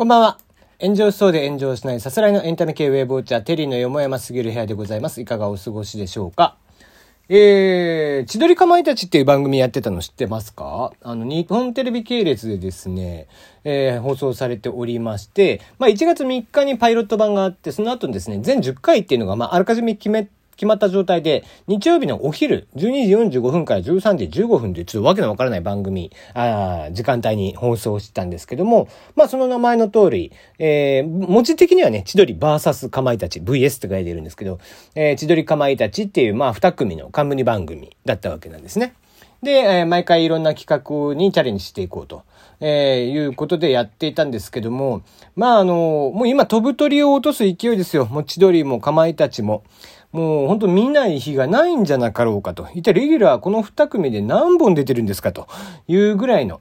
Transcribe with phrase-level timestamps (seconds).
[0.00, 0.38] こんばんは。
[0.80, 5.20] 炎上しそうで炎上しないさすらいのエンタメ系ウェブウォッチャーテリーのよもやますぎる部屋でございます。
[5.20, 6.56] いかがお過ごしでしょうか？
[7.28, 10.94] えー、千鳥かまいたちっていう番組やってたの知ってますか？
[11.02, 13.28] あの、日本テレビ系列でですね、
[13.64, 20.30] えー、放送されておりまして、まあ1月3日にパイロット版があって、その後にですね、全10回っていうのが、まああらかじめ決め
[20.60, 34.58] 決まった状態で、日曜日のお昼、12時45分から13時15分というちょっとわけのわからない番組、あ時間帯に放送してたんですけども、まあその名前の通り、えー、文字的にはね、千鳥 VS かまいたち、VS って書いてるんですけど、
[34.94, 38.92] えー、千鳥かまいたちっていう、まあ二組の冠番組だったわけなんですね。
[39.42, 42.24] で、えー、毎回いろんな企画にチャレンジしていこうと、
[42.60, 45.02] えー、いうことでやっていたんですけども、
[45.34, 48.04] まああの、もう今飛ぶ鳥を落とす勢いですよ。
[48.04, 49.62] もう千鳥もかまいたちも。
[50.12, 52.68] もう本当見ない日がないんじゃなかろうかと。
[52.74, 55.46] 一体レギュラーこの二組で何本出てるんですかと
[55.86, 56.60] いうぐらいの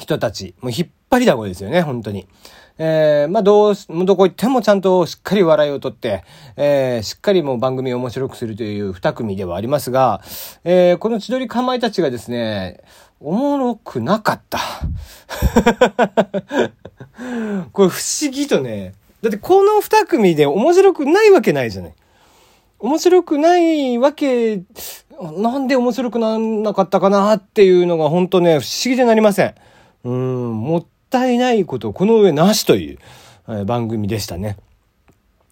[0.00, 0.54] 人たち。
[0.60, 2.28] もう引っ張りだこですよね、本当に。
[2.76, 6.24] えー、まあ、どう、どこ行ってもちゃんとしっかり笑いをとって、
[6.56, 10.22] えー、しっかりもう番組を面白くするという二組ではありますが、
[10.64, 12.80] えー、この千鳥かまいたちがですね、
[13.20, 14.58] おもろくなかった。
[17.72, 21.94] これ不思議とね、だってこの二組で面白くないわけないじゃない。
[22.84, 24.62] 面白くないわけ、
[25.18, 29.54] なんで面白くなんなかったかなっていうのが本当ね、不思議でなりません。
[30.04, 32.98] うん、もったいないこと、この上なしという、
[33.48, 34.58] えー、番組でしたね。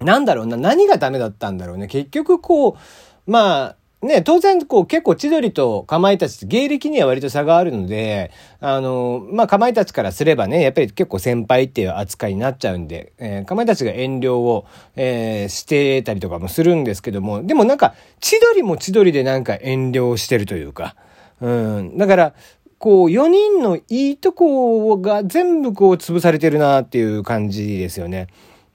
[0.00, 1.86] なんだろうな、何がダメだったんだろうね。
[1.86, 20.94] 結局こう、まあ、ね、当然、こう、結構千鳥とかまいたち芸歴には割と差があるので、あの、まあ、かまいたちからすればね、やっぱり結構先輩っていう扱いになっちゃうんで、えー、かまいたちが遠慮を、えー、してたりとかもするんですけども、でもなんか、千鳥も千鳥でなんか遠慮してるというか、
[21.40, 22.34] うん、だから、
[22.78, 28.28] こう、4人のいいとこが全部こう潰されてるなっていう感じですよね。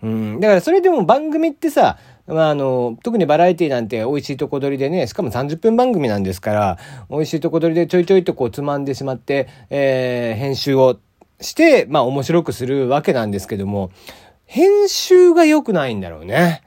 [0.03, 1.97] うん、だからそれでも番組ってさ、
[2.27, 6.77] まあ、あの、特にバラエティなんて美味しいとこ取りでね、しかも30分番組なんですから、
[7.09, 10.99] 美味しいとこ取りでちょいちょいとこうつまんでしまって、えー、編集を
[11.41, 13.91] して、まあ面白くするわけなんですけども、
[14.45, 16.61] 編集が良くないんだろうね。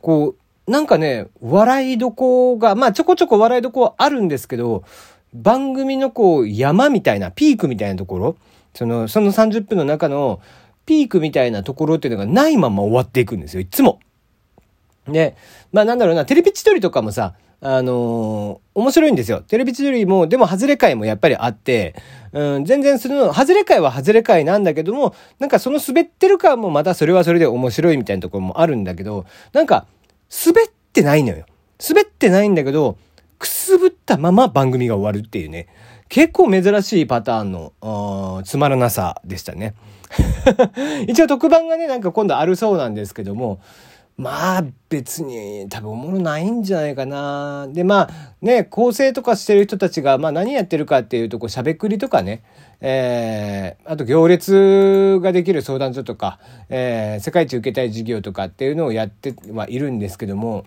[0.00, 0.34] こ
[0.66, 4.82] う、なんかね、笑いどこが、まあちょこちょこ笑いどこあるんですけど、
[5.34, 8.36] 番組のこう山みたいな、ピークみたいなところ、
[8.74, 10.40] その、その30分の中の
[10.86, 14.00] ピークみたいなところっていうのがないまま終わっていくんですよ、いつも。
[15.08, 15.36] で、
[15.72, 19.40] まあなんだろうな、テレビ千鳥とかもさ、あのー、面白いんですよ。
[19.40, 21.94] テレビ千鳥も、でも、外れ会もやっぱりあって、
[22.32, 29.86] うん、全然その、外れ会は外れ会なんだけども、なんかその滑ってる感もまたそれはそれで面白いみたいなところもあるんだけど、なんか、
[30.46, 31.46] 滑ってないのよ。
[31.86, 32.98] 滑ってないんだけど、
[33.38, 35.68] くすぶったまま番組が終わるっていうね。
[36.08, 39.74] 結構珍しいパターンの、つまらなさでしたね。
[41.08, 43.60] 一応特番がね、なんか今度あるそうなんですけども、
[44.18, 47.68] まあ別に多分おもろないんじゃないかな。
[47.68, 48.10] でまあ
[48.40, 52.42] ね構成とかしてる人たちが、まあ、何やってるかっていうとこうしゃべくりとかね、
[52.80, 56.38] えー、あと行列ができる相談所とか、
[56.70, 60.64] えー、世界一受けたい事業とかっていうのをやってはいるんですけども。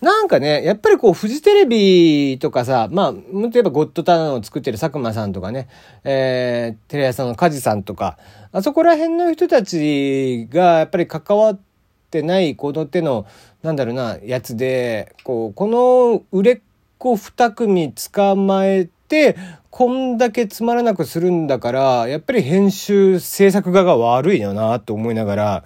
[0.00, 5.68] なんかね、やっぱりこう、フジテレビとかさ、まあ、例えばゴッドタウンを作ってる佐久間さんとかね、
[6.02, 8.18] えー、テレ朝の梶さんとか、
[8.50, 11.71] あそこら辺の人たちがやっぱり関わって
[12.12, 13.26] てないこの手の、
[13.62, 16.60] なんだろうな、やつで、こう、この売れっ
[16.98, 19.36] 子二組捕まえて、
[19.70, 25.64] こんだけつまらなくするんだから、やっぱり編集制作側が悪いよな、と思いながら、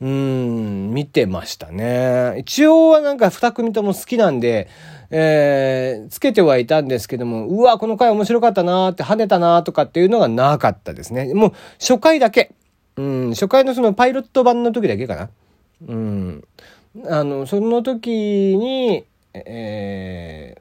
[0.00, 2.36] うん、見てましたね。
[2.38, 4.68] 一応はなんか二組とも好きなんで、
[5.10, 11.34] えー、つけてはいたんですけども、うわ、この回面白かったなーって跳ねたなーとかっていうのがなかったですね。
[11.34, 12.52] もう初回だけ。
[12.96, 15.30] うん、初回のそのパイロット版の時だけかな。
[15.86, 16.44] うん。
[17.06, 20.56] あの、その時に、え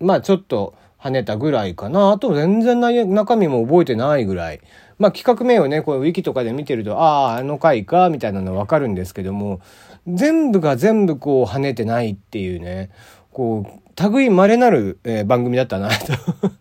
[0.00, 2.12] ー、まあちょっと跳ねたぐらいかな。
[2.12, 4.60] あと全然中身も覚えてないぐらい。
[4.98, 9.60] まあ企画名をね、こうウィキとかで見てると、ああ、あの回か、みたいなのわかるんですけども、
[10.06, 12.90] 全部が全部こう跳ねてないっていうね、
[13.32, 16.52] こう、類稀なる、えー、番組だったなと だか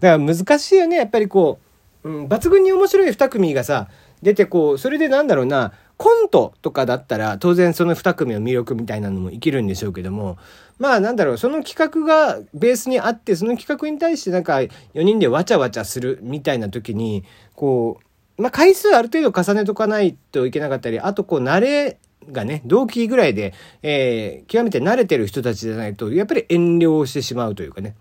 [0.00, 1.58] ら難しいよね、やっぱりこ
[2.04, 3.88] う、うん、抜群に面白い二組がさ、
[4.22, 10.38] 出てこう、それでなんだろうな、コントとかだったら当然その2組の魅力みたいなのも生きるんでしょうけども
[10.78, 14.70] まあなんだろうその企画がベースにあってその企画に対してなんか4
[15.02, 17.24] 人でわちゃわちゃするみたいな時に
[17.54, 18.00] こ
[18.38, 21.98] うまあ回数ある程度重ねとかないといけなかったりあとこう慣れ
[22.32, 27.94] がね、同期ぐらいで、えー、極めて慣れてる人たちじゃないと、やっぱり遠慮をしてしまうというかね。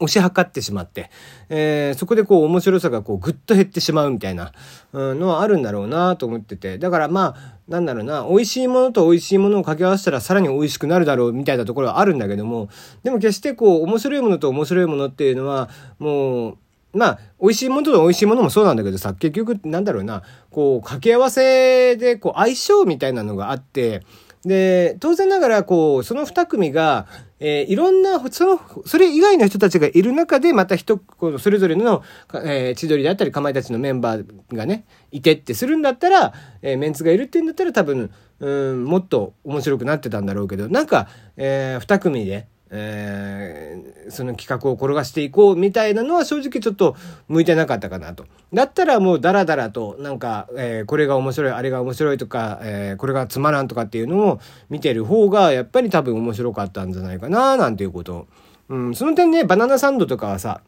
[0.00, 1.10] 押し量ってしまって、
[1.48, 4.52] えー、そこでこう面白さがこうぐっと減ってしまうみたいな、
[4.92, 6.78] うん、のはあるんだろうなと思ってて。
[6.78, 12.68] だからまあ、なんだろうな、美味しいものと美味しいものを掛け合わせたらさらに美味しくなるだろうみたいなところはあるんだけども、
[13.02, 15.68] でも決してこう面白いものと面白いものっていうのは、
[15.98, 16.58] もう、
[16.92, 24.02] まあ、美味しいものと美味しいものもそうなんだけどさ、結局、なんだろうな、こう、掛け合わせで、こう、相性みたいなのがあって、
[24.44, 27.06] で、当然ながら、こう、その二組が、
[27.44, 32.04] えー、いろんな、その、それ以外の人たちがいる中で、また一、このそれぞれの、
[32.44, 46.96] えー、千鳥であったり、かまいたちのメンバーがね、いてってするんだったら、えー、メンツがいるって言うんだったら、多分、うん、もっと面白くなってたんだろうけど、なんか、えー、二組で、えー、その企画を転がしていこうみたいなのは正直ちょっと
[47.28, 48.24] 向いてなかったかなと。
[48.52, 54.40] だったらもうダラダラとなんか、えー、これが面白い、あれが面白いとか、えー、これがつまらんとかっていうのを
[54.70, 58.26] 見てる方がやっぱり多分面白かったんじゃないかななんていうこと。
[58.68, 60.62] うん、その点ね、バナナサンドとかはさ、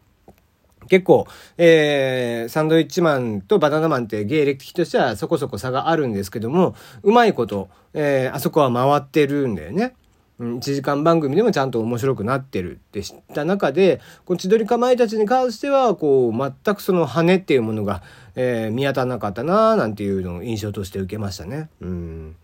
[0.89, 1.27] 結構、
[1.57, 9.95] えー、サンドイッチマンとバナナマンって芸歴としてはそこそこ差があるんですけども、うまいこと、えー、あそこは回ってるんだよね。
[10.41, 18.03] 1時間番組でもちゃんと面白くなってるって知った中で、この千鳥かまいたちに関しては、こう、全くその羽っていうものが、
[18.35, 21.69] えー、見当たらなかったななんていうのを印象として受けましたね。
[21.81, 22.37] うん。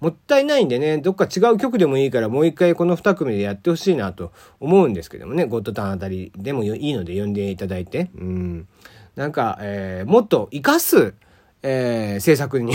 [0.00, 8.68] もったいないんでね、どっか違う曲でもいいからもう一回この2組でやってほしいなと思うんですけどもね、ゴッドタンあたりでもいいので呼んでいただいて、うん。
[9.16, 11.14] なんか、えー、もっと活かす、
[11.62, 12.74] えー、制作に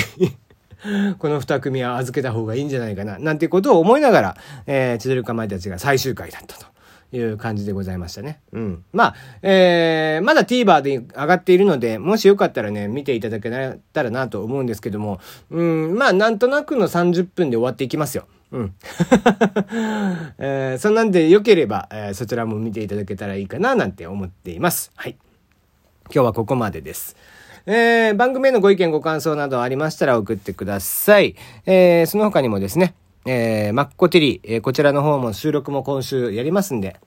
[1.19, 4.37] この二組は預けた方がいいんじゃないかな、なんてことを思いながら、
[4.67, 6.73] えー、千鳥かまいたちが最終回だったと。
[7.15, 8.41] いう感じでございましたね。
[8.53, 8.83] うん。
[8.91, 15.19] まあ、えー、まだ TVer で上がっているので、もしよかったらね、見ていただけたらなと思うんですけども、
[15.51, 18.25] うん、まあ、なんとなくの30分で終わっていきますよ。
[18.51, 18.73] うん。
[20.39, 24.91] えー、そんなんで良ければ、えー、そちらも見ていただけたらいいかな、なんて思っています。
[24.95, 25.15] はい。
[26.13, 27.15] 今日はここまでです。
[27.65, 31.35] えー、番組へのご意見ご感想などありましたら送ってください。
[31.65, 32.93] えー、その他にもですね、
[33.25, 36.97] えー、マッコテリー、えー、こちらの方も収録も今週やりますんで、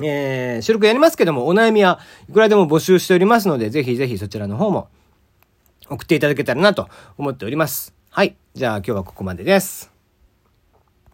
[0.00, 4.88] えー、収録やりますけども、お悩みはいくらでも募集しておりますので、ぜひぜひそちらの方も
[5.88, 7.94] 送っていただけたらなと思っております。
[8.10, 8.36] はい。
[8.54, 9.91] じゃあ今日はここまでです。